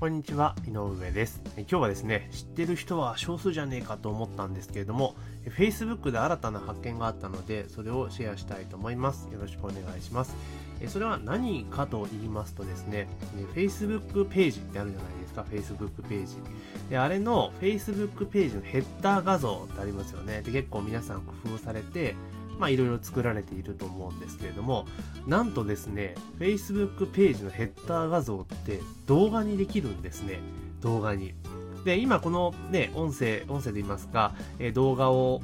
[0.00, 1.42] こんにちは、井上です。
[1.56, 5.16] 今日はですね、知ってる人は少数じゃねえかと思ったんですけれども、
[5.56, 9.28] Facebook で新たな発見があったので、それをシェアしたいと思います。
[9.32, 10.36] よろしくお願いします。
[10.86, 13.08] それは何かと言いますとですね、
[13.56, 16.36] Facebook ページってあるじゃないですか、Facebook ページ。
[16.90, 20.42] で、あれの Facebook ページのヘッダー画像ってありますよね。
[20.42, 22.14] で、結構皆さん工夫されて、
[22.58, 24.86] まあいろいろ作られていると思うんですけれども、
[25.26, 30.40] なんとですね、Facebook ページのヘッダー画像って動画にできるんですね。
[30.80, 31.34] 動画に。
[31.84, 35.40] で、今このね、音声、音声で言いますか、え動画を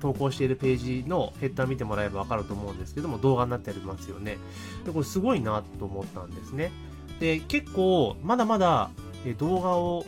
[0.00, 4.38] 投稿しているページのヘッダー見てもらえばわかると思うんですけども、動画になってありますよね。
[4.84, 6.72] で、これすごいなと思ったんですね。
[7.20, 8.90] で、結構、まだまだ、
[9.38, 10.06] 動画を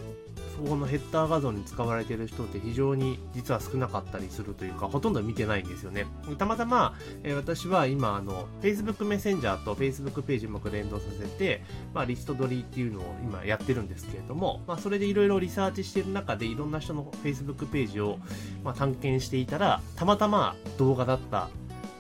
[0.59, 6.07] このヘッダー画像に使われている人って非常に実は少なかったりするというか、ほとんど見てないんですよね。
[6.39, 11.63] たまたま、えー私は今、あの、Facebook メッセンジャーと Facebook ページうまく連動させて、
[11.95, 18.19] まあ、リスト取りっていうのを今やってるんですけれども、まあ、それでいろいろリサーチしてる中で、いろんな人の Facebook ページを、
[18.63, 21.49] まあ、探検していたら、たまたま動画だった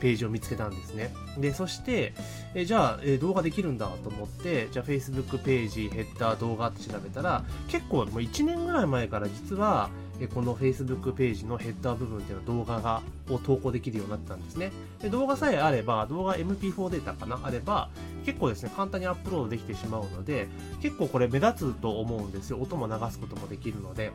[0.01, 1.13] ページを見つけたんですね。
[1.39, 2.15] で、そして、
[2.55, 9.91] えじゃあ、え動画できるんだと思って、じゃあ Facebook ページ、ヘッダー、動画って調べたら、結構もう1年ぐらい前から実は、
[10.21, 14.71] えこの Facebook ページのヘッダー部分っていうのは動画がを投稿できるようになったんですね。
[15.01, 17.89] で動画さえあれば、動画 MP4 データかなあれば、
[18.27, 20.49] 結構ですね、簡単にアップロードできてしまうので、
[20.83, 22.59] 結構これ目立つと思うんですよ。
[22.61, 24.13] 音も流すこともできるので。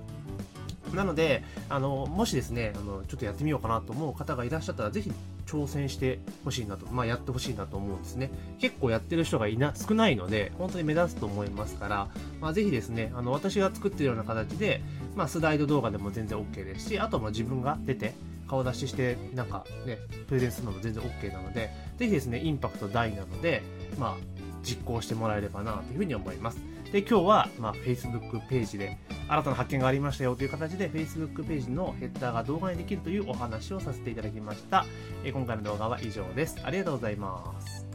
[0.94, 5.12] なので、あの、もしですね、あの、ちょっとやってみようかなと思う方がいらっしゃったら、ぜひ
[5.46, 8.32] 挑戦してほしいなと、まあ、やってほしいなと思うんですね。
[8.60, 12.08] 結構やってる人がいな、少ないので、本当に目立つと思いますから、
[12.42, 14.82] まあ、ぜひですね、あの、私が作ってるような形で、
[15.16, 18.14] まあ、スライド動画でも全然 OK ですし、あとは自分が出て、
[18.48, 23.64] 顔出しして、なんかね、プレゼンするのも全然 OK なので、ぜひですね、インパクト大なので、
[23.98, 24.16] まあ、
[24.64, 26.58] 実行してもらえればなというふうに思います。
[26.92, 34.86] で、今日は、まあ、Facebook ページで新たな発見がありましたよという形で Facebook ページのヘッダーが動画にできるというお話をさせていただきました。
[35.24, 36.58] え今回の動画は以上です。
[36.64, 37.95] ありがとうございます。